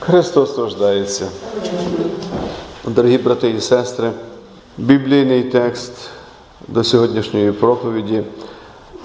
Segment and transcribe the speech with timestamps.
[0.00, 1.28] Христос рождається.
[2.86, 4.10] Дорогі брати і сестри,
[4.78, 5.92] біблійний текст
[6.68, 8.22] до сьогоднішньої проповіді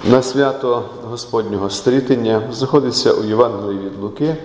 [0.10, 4.36] на свято Господнього стрітення знаходиться у Євангелії від Луки,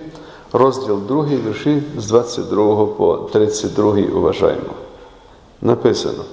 [0.53, 4.73] розділ 2, вірші з 22 по 32 уважаємо.
[5.61, 6.23] Написано.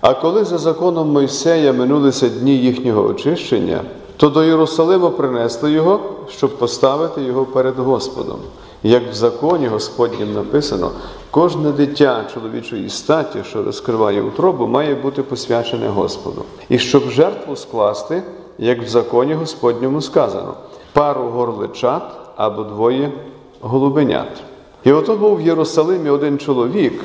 [0.00, 3.80] А коли за законом Мойсея минулися дні їхнього очищення,
[4.22, 6.00] то до Єрусалиму принесли його,
[6.30, 8.38] щоб поставити його перед Господом.
[8.82, 10.90] Як в законі Господнім написано,
[11.30, 16.44] кожне дитя чоловічої статі, що розкриває утробу, має бути посвячене Господу.
[16.68, 18.22] І щоб жертву скласти,
[18.58, 20.54] як в законі Господньому сказано,
[20.92, 22.02] пару горличат
[22.36, 23.12] або двоє
[23.60, 24.42] голубенят.
[24.84, 27.04] І ото був в Єрусалимі один чоловік,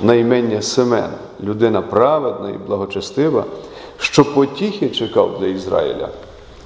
[0.00, 1.10] на імення Семен,
[1.44, 3.44] людина праведна і благочестива,
[3.98, 6.08] що потіхи чекав для Ізраїля.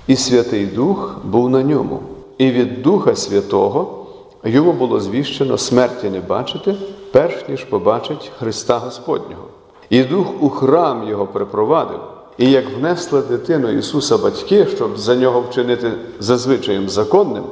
[0.06, 2.00] І Святий Дух був на ньому.
[2.38, 4.06] І від Духа Святого
[4.44, 6.74] йому було звіщено смерті не бачити,
[7.12, 9.42] перш ніж побачить Христа Господнього.
[9.90, 12.00] І Дух у храм його припровадив.
[12.38, 17.44] І як внесли дитину Ісуса батьки, щоб за нього вчинити зазвичаєм законним,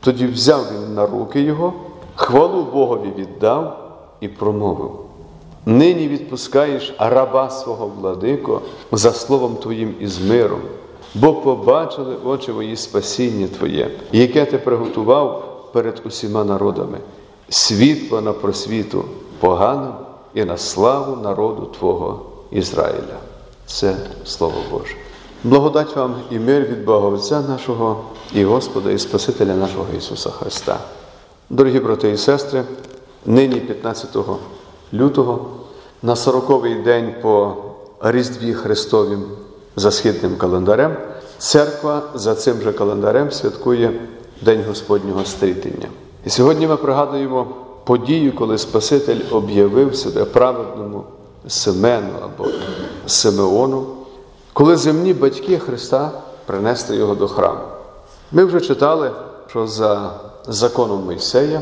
[0.00, 1.72] тоді взяв він на руки його,
[2.14, 4.90] хвалу Богові віддав і промовив:
[5.66, 8.60] Нині відпускаєш раба свого владико
[8.92, 10.60] за словом Твоїм і з миром,
[11.14, 16.98] бо побачили очі мої спасіння Твоє, яке ти приготував перед усіма народами,
[17.48, 19.04] світло на просвіту
[19.40, 19.92] поганим
[20.34, 23.18] і на славу народу Твого Ізраїля.
[23.66, 24.94] Це Слово Боже.
[25.44, 30.78] Благодать вам і мир від Бога Отця нашого і Господа, і Спасителя нашого Ісуса Христа.
[31.50, 32.64] Дорогі брати і сестри,
[33.26, 34.16] нині 15
[34.94, 35.46] лютого,
[36.02, 37.54] на 40-й день по
[38.00, 39.22] Різдві Христовім
[39.76, 40.96] за східним календарем,
[41.38, 44.00] церква за цим же календарем святкує
[44.42, 45.88] День Господнього стрітення.
[46.24, 47.46] І сьогодні ми пригадуємо
[47.84, 51.04] подію, коли Спаситель об'явив себе праведному
[51.48, 52.50] Семену або
[53.06, 53.86] Симеону,
[54.52, 56.10] коли земні батьки Христа
[56.46, 57.60] принесли його до храму.
[58.32, 59.10] Ми вже читали,
[59.46, 60.10] що за
[60.48, 61.60] законом Мойсея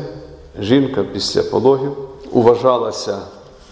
[0.59, 1.91] жінка після пологів
[2.31, 3.17] уважалася,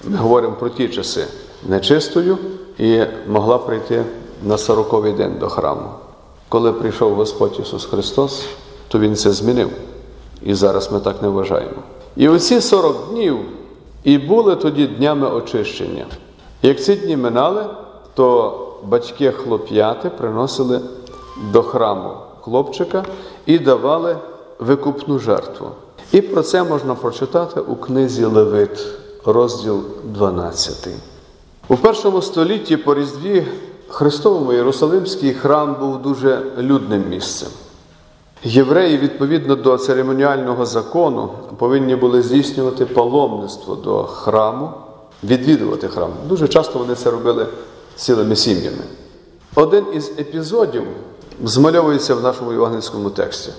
[0.03, 1.25] ми говоримо про ті часи,
[1.69, 2.37] нечистою
[2.77, 4.03] і могла прийти
[4.43, 5.89] на сороковий день до храму.
[6.49, 8.45] Коли прийшов Господь Ісус Христос,
[8.87, 9.69] то Він це змінив.
[10.43, 11.81] І зараз ми так не вважаємо.
[12.15, 13.37] І оці 40 днів
[14.03, 16.05] і були тоді днями очищення.
[16.61, 17.65] Як ці дні минали,
[18.13, 20.81] то батьки хлоп'яти приносили
[21.51, 22.11] до храму
[22.41, 23.05] хлопчика
[23.45, 24.17] і давали
[24.59, 25.67] викупну жертву.
[26.11, 28.87] І про це можна прочитати у книзі Левит,
[29.25, 30.87] розділ 12.
[31.67, 33.45] У першому столітті по Різдві
[33.87, 37.49] Христовому Єрусалимський храм був дуже людним місцем.
[38.43, 44.69] Євреї, відповідно до церемоніального закону, повинні були здійснювати паломництво до храму,
[45.23, 46.09] відвідувати храм.
[46.29, 47.47] Дуже часто вони це робили
[47.95, 48.83] цілими сім'ями.
[49.55, 50.83] Один із епізодів
[51.43, 53.51] змальовується в нашому євангельському тексті.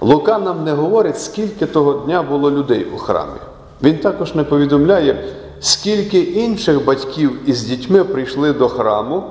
[0.00, 3.40] Лука нам не говорить, скільки того дня було людей у храмі.
[3.82, 5.24] Він також не повідомляє,
[5.60, 9.24] скільки інших батьків із дітьми прийшли до храму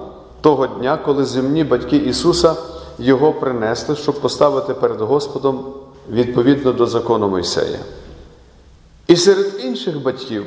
[0.44, 2.56] того дня, коли земні батьки Ісуса
[3.00, 5.66] його принесли, щоб поставити перед Господом
[6.12, 7.80] відповідно до закону Мойсея.
[9.08, 10.46] І серед інших батьків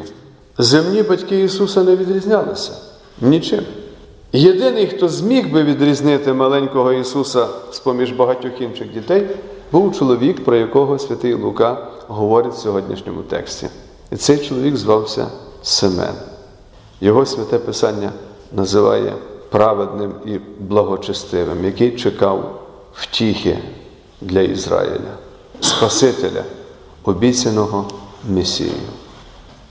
[0.59, 2.73] земні батьки Ісуса не відрізнялися
[3.21, 3.65] нічим.
[4.33, 9.27] Єдиний, хто зміг би відрізнити маленького Ісуса з поміж багатьох інших дітей,
[9.73, 13.69] був чоловік, про якого святий Лука говорить в сьогоднішньому тексті.
[14.13, 15.27] І цей чоловік звався
[15.63, 16.15] Семен.
[17.01, 18.13] Його святе Писання
[18.53, 19.13] називає
[19.51, 22.62] праведним і благочестивим, який чекав
[22.95, 23.59] втіхи
[24.21, 25.15] для Ізраїля,
[25.61, 26.45] Спасителя,
[27.05, 27.84] обіцяного
[28.29, 28.71] Месію.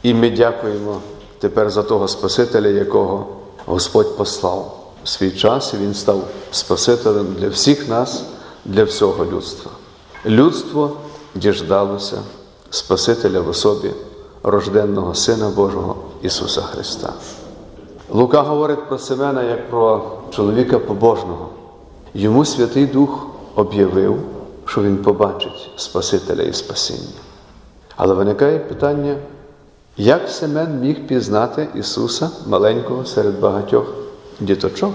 [0.03, 1.02] І ми дякуємо
[1.40, 3.28] тепер за того Спасителя, якого
[3.66, 8.24] Господь послав у свій час, і Він став Спасителем для всіх нас,
[8.66, 9.72] для всього людства.
[10.25, 10.97] Людство
[11.36, 12.18] діждалося
[12.69, 13.92] Спасителя в особі
[14.44, 17.13] рожденного Сина Божого Ісуса Христа.
[18.10, 21.50] Лука говорить про Семена як про чоловіка побожного.
[22.13, 24.19] Йому Святий Дух об'явив,
[24.66, 27.19] що він побачить Спасителя і спасіння.
[27.96, 29.16] Але виникає питання,
[29.98, 33.94] як Семен міг пізнати Ісуса маленького серед багатьох
[34.40, 34.94] діточок?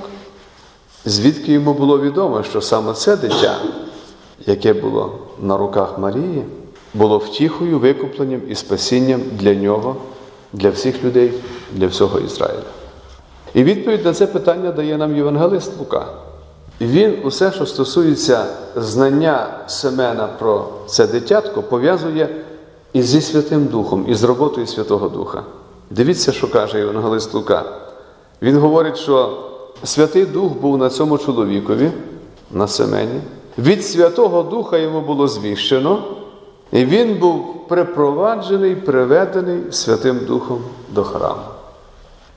[1.04, 3.58] Звідки йому було відомо, що саме це дитя,
[4.46, 6.44] яке було на руках Марії,
[6.94, 9.96] було втіхою, викупленням і спасінням для нього,
[10.52, 11.32] для всіх людей,
[11.72, 12.69] для всього Ізраїля?
[13.54, 16.06] І відповідь на це питання дає нам Євангелист Лука.
[16.78, 22.28] І Він усе, що стосується знання Семена про це дитятко, пов'язує
[22.92, 25.42] і зі Святим Духом, і з роботою Святого Духа.
[25.90, 27.64] Дивіться, що каже Євангелист Лука.
[28.42, 29.38] Він говорить, що
[29.84, 31.90] Святий Дух був на цьому чоловікові,
[32.50, 33.20] на Семені.
[33.58, 36.02] Від Святого Духа йому було звіщено,
[36.72, 40.58] і він був припроваджений, приведений Святим Духом
[40.94, 41.42] до храму.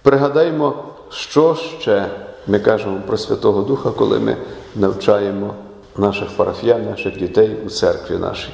[0.01, 0.73] Пригадаймо,
[1.09, 2.05] що ще
[2.47, 4.37] ми кажемо про Святого Духа, коли ми
[4.75, 5.53] навчаємо
[5.97, 8.53] наших парафіян, наших дітей у церкві нашій.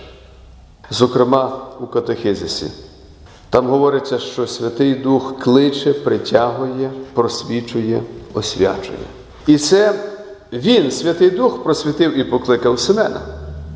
[0.89, 2.71] Зокрема, у катехизисі.
[3.49, 8.01] Там говориться, що Святий Дух кличе, притягує, просвічує,
[8.33, 8.97] освячує.
[9.47, 9.93] І це
[10.53, 13.21] він, Святий Дух, просвітив і покликав Семена.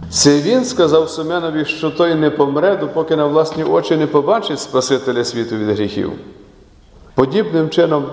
[0.09, 5.25] Це він сказав Семенові, що той не помре, допоки на власні очі не побачить Спасителя
[5.25, 6.11] світу від гріхів.
[7.15, 8.05] Подібним чином,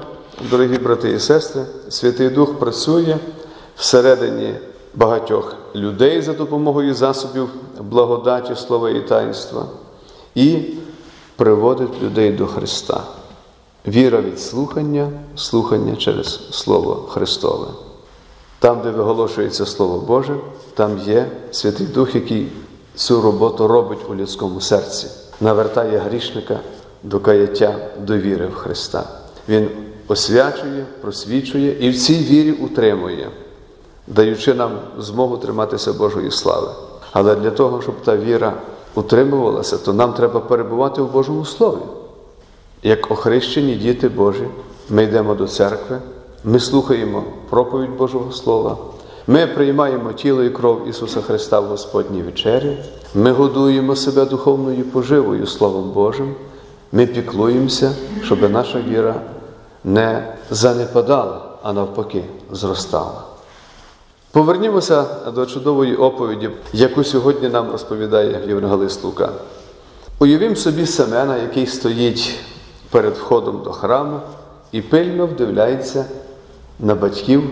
[0.51, 3.17] дорогі брати і сестри, Святий Дух працює
[3.77, 4.55] всередині
[4.95, 7.49] багатьох людей за допомогою засобів
[7.81, 9.67] благодаті, слова і таїнства,
[10.35, 10.59] і
[11.37, 13.03] приводить людей до Христа.
[13.87, 17.67] Віра від слухання, слухання через Слово Христове.
[18.59, 20.37] Там, де виголошується Слово Боже,
[20.75, 22.49] там є Святий Дух, який
[22.95, 25.07] цю роботу робить у людському серці,
[25.41, 26.61] навертає грішника
[27.03, 29.05] до каяття, до віри в Христа.
[29.49, 29.69] Він
[30.11, 33.29] освячує, просвічує і в цій вірі утримує,
[34.07, 36.69] даючи нам змогу триматися Божої слави.
[37.13, 38.53] Але для того, щоб та віра
[38.95, 41.81] утримувалася, то нам треба перебувати в Божому Слові.
[42.83, 44.49] Як охрещені діти Божі,
[44.89, 45.99] ми йдемо до церкви,
[46.45, 48.77] ми слухаємо проповідь Божого Слова,
[49.27, 52.79] ми приймаємо тіло і кров Ісуса Христа в Господній вечері,
[53.15, 56.35] ми годуємо себе духовною поживою Словом Божим,
[56.93, 57.93] ми піклуємося,
[58.23, 59.23] щоб наша віра
[59.85, 63.23] не занепадала, а навпаки, зростала.
[64.33, 65.05] Повернімося
[65.35, 69.29] до чудової оповіді, яку сьогодні нам розповідає Євангелист Лука.
[70.19, 72.39] Уявім собі Семена, який стоїть
[72.91, 74.21] перед входом до храму
[74.73, 76.05] і пильно вдивляється
[76.79, 77.51] на батьків,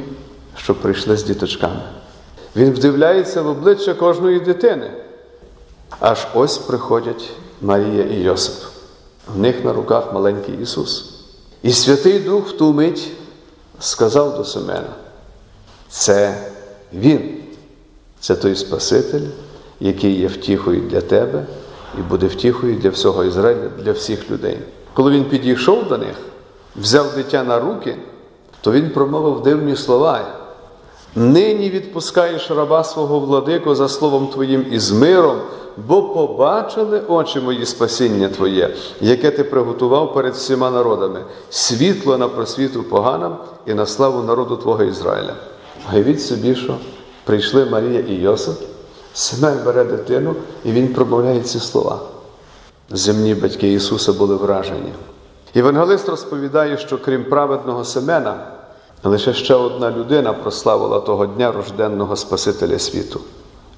[0.56, 1.82] що прийшли з діточками.
[2.56, 4.90] Він вдивляється в обличчя кожної дитини.
[6.00, 7.30] Аж ось приходять
[7.60, 8.64] Марія і Йосип.
[9.34, 11.17] В них на руках маленький Ісус.
[11.62, 13.10] І Святий Дух в ту мить
[13.80, 14.92] сказав до Семена:
[15.88, 16.50] це
[16.92, 17.36] Він,
[18.20, 19.26] це той Спаситель,
[19.80, 21.46] який є втіхою для тебе
[21.98, 24.58] і буде втіхою для всього Ізраїля, для всіх людей.
[24.94, 26.16] Коли він підійшов до них,
[26.76, 27.96] взяв дитя на руки,
[28.60, 30.24] то він промовив дивні слова.
[31.14, 35.40] Нині відпускаєш раба свого владику за словом Твоїм і з миром,
[35.86, 42.82] бо побачили очі мої спасіння Твоє, яке ти приготував перед всіма народами, світло на просвіту
[42.82, 43.36] поганам
[43.66, 45.34] і на славу народу Твого Ізраїля.
[45.92, 46.74] Уявіть собі, що
[47.24, 48.58] прийшли Марія і Йосип,
[49.14, 50.34] Семен бере дитину,
[50.64, 51.98] і він промовляє ці слова.
[52.90, 54.92] Земні батьки Ісуса були вражені.
[55.54, 58.46] Євангелист розповідає, що крім праведного Семена,
[59.04, 63.20] лише ще одна людина прославила того дня рожденного Спасителя світу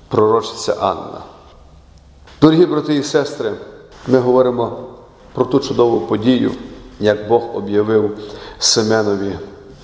[0.08, 1.20] пророчиця Анна.
[2.40, 3.52] Дорогі брати і сестри,
[4.08, 4.76] ми говоримо
[5.32, 6.52] про ту чудову подію,
[7.00, 8.19] як Бог об'явив
[8.58, 9.32] Семенові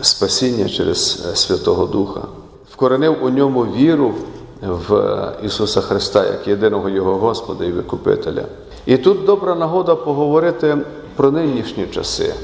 [0.01, 2.21] спасіння через Святого Духа,
[2.71, 4.15] вкоренив у ньому віру
[4.63, 8.45] в Ісуса Христа як єдиного Його Господа і Викупителя.
[8.87, 10.79] І тут добра нагода поговорити
[11.17, 12.35] про нинішні часи.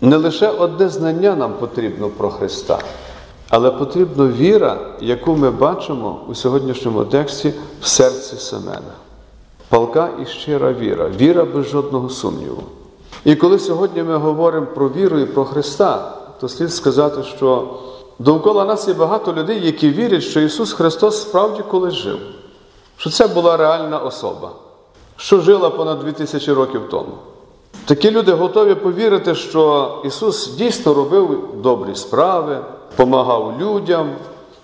[0.00, 2.78] Не лише одне знання нам потрібно про Христа,
[3.50, 8.92] але потрібна віра, яку ми бачимо у сьогоднішньому тексті в серці Семена.
[9.72, 12.62] Палка і щира віра, віра без жодного сумніву.
[13.24, 17.68] І коли сьогодні ми говоримо про віру і про Христа, то слід сказати, що
[18.18, 22.18] довкола нас є багато людей, які вірять, що Ісус Христос справді колись жив,
[22.96, 24.50] що це була реальна особа,
[25.16, 27.12] що жила понад 2000 років тому.
[27.84, 32.58] Такі люди готові повірити, що Ісус дійсно робив добрі справи,
[32.96, 34.10] помагав людям,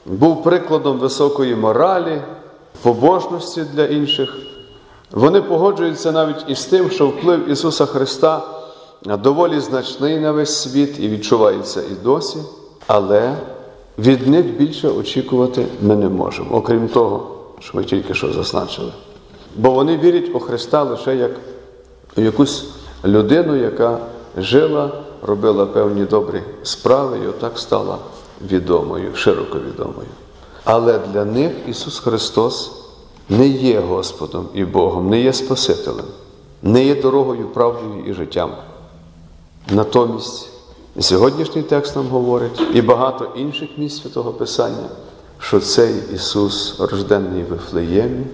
[0.07, 2.23] був прикладом високої моралі,
[2.83, 4.48] побожності для інших.
[5.11, 8.43] Вони погоджуються навіть із тим, що вплив Ісуса Христа
[9.05, 12.39] доволі значний на весь світ і відчувається і досі,
[12.87, 13.37] але
[13.99, 18.93] від них більше очікувати ми не можемо, окрім того, що ми тільки що зазначили.
[19.57, 21.31] Бо вони вірять у Христа лише як
[22.17, 22.65] у якусь
[23.05, 23.99] людину, яка
[24.37, 24.91] жила,
[25.23, 27.99] робила певні добрі справи і отак стала
[28.51, 30.09] відомою, широко відомою.
[30.65, 32.78] Але для них Ісус Христос
[33.29, 36.07] не є Господом і Богом, не є Спасителем,
[36.63, 38.51] не є дорогою, правдою і життям.
[39.71, 40.49] Натомість
[41.01, 44.89] сьогоднішній текст нам говорить і багато інших місць Святого Писання,
[45.39, 48.27] що цей Ісус, рожденний в Вифлеємі,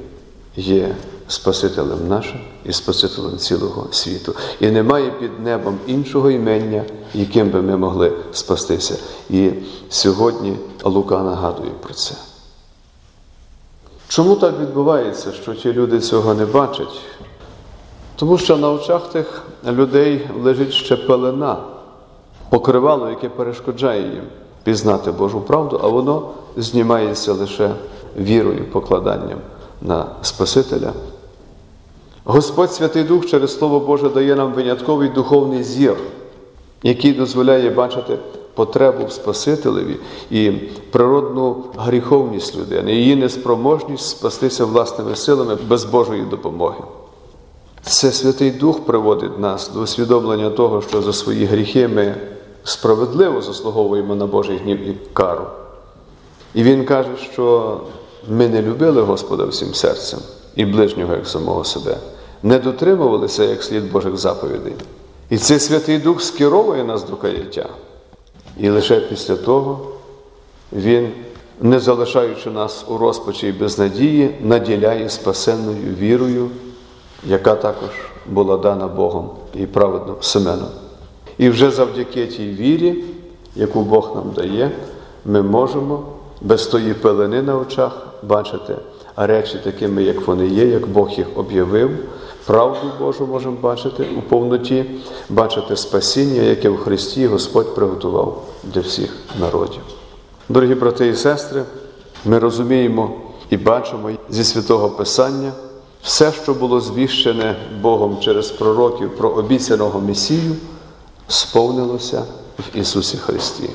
[0.57, 0.97] є
[1.29, 4.35] Спасителем нашим і Спасителем цілого світу.
[4.61, 6.85] І немає під небом іншого імення,
[7.15, 8.97] яким би ми могли спастися.
[9.31, 9.51] І
[9.89, 12.15] сьогодні Лука нагадує про це.
[14.15, 17.01] Чому так відбувається, що ті люди цього не бачать?
[18.17, 21.57] Тому що на очах тих людей лежить ще пелена,
[22.51, 24.23] покривало, яке перешкоджає їм
[24.65, 27.71] пізнати Божу правду, а воно знімається лише
[28.19, 29.39] вірою, покладанням
[29.83, 30.93] на Спасителя.
[32.25, 35.97] Господь Святий Дух через Слово Боже дає нам винятковий духовний зір,
[36.83, 38.19] який дозволяє бачити
[38.55, 39.97] потребу в Спасителеві
[40.31, 40.51] і
[40.91, 46.81] природну гріховність людини, її неспроможність спастися власними силами без Божої допомоги.
[47.83, 52.15] Це Святий Дух приводить нас до усвідомлення того, що за свої гріхи ми
[52.65, 55.45] справедливо заслуговуємо на Божий гнів і кару.
[56.55, 57.81] І Він каже, що
[58.29, 60.21] ми не любили Господа всім серцем
[60.57, 61.97] і ближнього як самого себе,
[62.43, 64.75] не дотримувалися як слід Божих заповідей.
[65.31, 67.69] І цей Святий Дух скеровує нас до каяття.
[68.59, 69.81] І лише після того
[70.73, 71.09] Він,
[71.61, 76.51] не залишаючи нас у розпачі і безнадії, наділяє спасенною вірою,
[77.27, 77.91] яка також
[78.27, 80.69] була дана Богом і праведним Семеном.
[81.39, 83.05] І вже завдяки тій вірі,
[83.57, 84.71] яку Бог нам дає,
[85.25, 86.03] ми можемо
[86.41, 88.77] без тої пелени на очах бачити
[89.17, 91.91] речі такими, як вони є, як Бог їх об'явив.
[92.47, 94.85] Правду Божу можемо бачити у повноті,
[95.29, 99.83] бачити спасіння, яке в Христі Господь приготував для всіх народів.
[100.49, 101.63] Дорогі брати і сестри,
[102.25, 103.11] ми розуміємо
[103.51, 105.53] і бачимо зі святого Писання
[106.03, 110.57] все, що було звіщене Богом через пророків про обіцяного Месію,
[111.29, 112.25] сповнилося
[112.59, 113.71] в Ісусі Христі.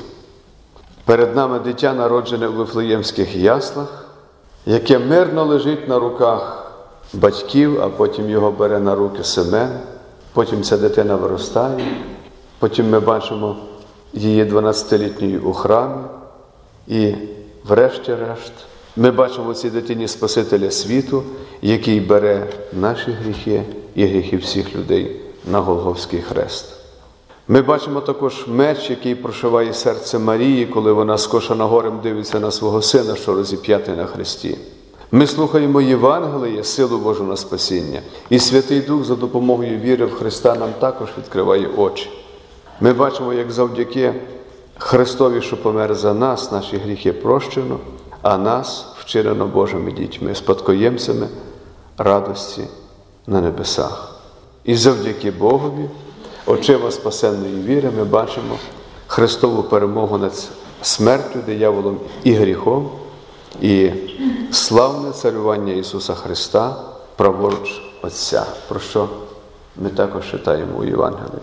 [1.04, 4.04] Перед нами дитя, народжене у Вифлеємських яслах,
[4.66, 6.69] яке мирно лежить на руках
[7.12, 9.78] батьків, а потім його бере на руки Семен,
[10.32, 11.96] потім ця дитина виростає,
[12.58, 13.56] потім ми бачимо
[14.12, 16.02] її 12-літньою у храмі,
[16.88, 17.14] і,
[17.64, 18.52] врешті-решт,
[18.96, 21.22] ми бачимо цій дитині Спасителя світу,
[21.62, 23.62] який бере наші гріхи
[23.94, 26.66] і гріхи всіх людей на Голговський хрест.
[27.48, 32.82] Ми бачимо також меч, який прошиває серце Марії, коли вона скошена горем дивиться на свого
[32.82, 34.58] сина, що розіп'ятий на хресті.
[35.12, 40.54] Ми слухаємо Євангеліє, силу Божу на спасіння, і Святий Дух за допомогою віри в Христа
[40.54, 42.10] нам також відкриває очі.
[42.80, 44.14] Ми бачимо, як завдяки
[44.78, 47.78] Христові, що помер за нас, наші гріхи прощено,
[48.22, 51.28] а нас вчинено Божими дітьми, спадкоємцями
[51.98, 52.62] радості
[53.26, 54.20] на небесах.
[54.64, 55.90] І завдяки Богові
[56.46, 58.56] очима спасенної віри ми бачимо
[59.06, 60.48] Христову перемогу над
[60.82, 62.90] смертю, дияволом і гріхом,
[63.60, 63.92] і
[64.52, 66.76] славне царювання Ісуса Христа
[67.16, 69.08] праворуч Отця, про що
[69.76, 71.42] ми також читаємо у Євангелії.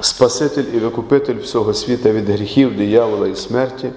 [0.00, 3.90] Спаситель і викупитель всього світа від гріхів, диявола і смерті,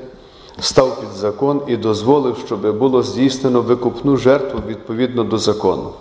[0.60, 5.93] став під закон і дозволив, щоб було здійснено викупну жертву відповідно до закону.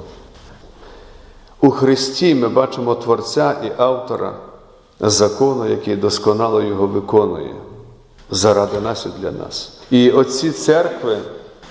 [1.60, 4.34] У Христі ми бачимо Творця і автора
[5.00, 7.54] закону, який досконало його виконує
[8.30, 9.72] заради нас і для нас.
[9.90, 11.18] І отці церкви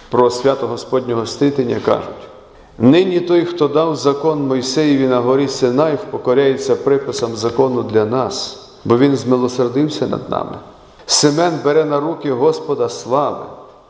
[0.10, 2.30] про свято Господнього ститення кажуть:
[2.78, 8.98] нині той, хто дав закон Мойсеєві на горі Синай, покоряється приписам закону для нас, бо
[8.98, 10.58] він змилосердився над нами.
[11.06, 13.46] Семен бере на руки Господа слави,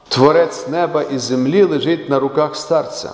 [0.10, 3.14] Творець неба і землі лежить на руках старця.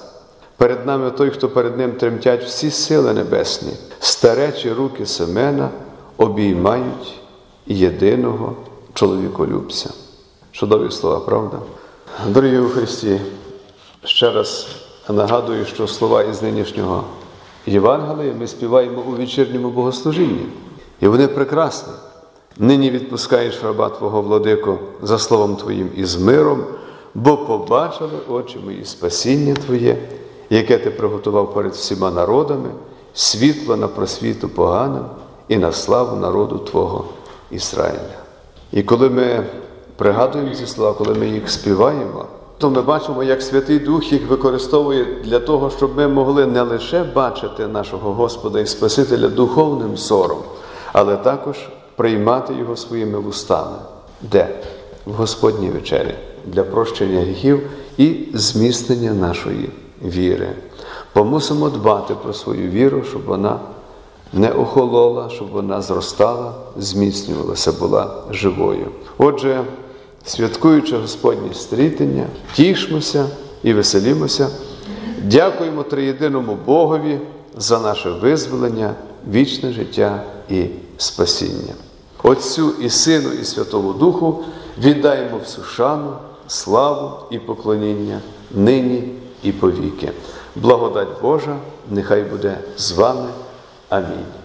[0.58, 5.70] Перед нами той, хто перед ним тремтять всі сили небесні, старечі руки Семена
[6.18, 7.20] обіймають
[7.68, 8.56] єдиного
[9.02, 9.90] чоловіколюбця.
[10.52, 11.60] Чудові слова, правда?
[12.28, 13.22] Дорогі у Христі,
[14.04, 14.68] ще раз
[15.10, 17.04] нагадую, що слова із нинішнього
[17.66, 20.46] Євангелія ми співаємо у вечірньому богослужінні.
[21.00, 21.94] І вони прекрасні.
[22.58, 26.64] Нині відпускаєш раба Твого владико за словом Твоїм і з миром,
[27.14, 29.98] бо побачили очі мої спасіння Твоє
[30.50, 32.70] яке ти приготував перед всіма народами,
[33.14, 35.06] світло на просвіту поганим
[35.48, 37.06] і на славу народу Твого
[37.52, 38.22] Ізраїля.
[38.74, 39.44] І коли ми
[39.96, 42.26] пригадуємо ці слова, коли ми їх співаємо,
[42.58, 47.04] то ми бачимо, як Святий Дух їх використовує для того, щоб ми могли не лише
[47.04, 50.38] бачити нашого Господа і Спасителя духовним сором,
[50.94, 51.58] але також
[51.96, 53.78] приймати Його своїми вустами.
[54.22, 54.48] Де?
[55.06, 59.70] В Господній вечері для прощення гріхів і зміцнення нашої
[60.06, 60.50] віри.
[61.16, 63.60] Бо мусимо дбати про свою віру, щоб вона
[64.34, 68.88] не охолола, щоб вона зростала, зміцнювалася, була живою.
[69.18, 69.64] Отже,
[70.26, 73.26] святкуючи Господнє стрітення, тішмося
[73.64, 74.50] і веселімося
[75.24, 77.20] Дякуємо триєдиному Богові
[77.58, 78.94] за наше визволення,
[79.32, 80.66] вічне життя і
[80.98, 81.74] спасіння.
[82.24, 84.44] Отцю і Сину, і Святому Духу
[84.78, 86.14] віддаємо всю шану,
[86.48, 88.20] славу і поклоніння
[88.52, 89.04] нині
[89.44, 90.12] і повіки.
[90.56, 91.58] Благодать Божа,
[91.92, 93.30] нехай буде з вами.
[93.92, 94.41] Amém.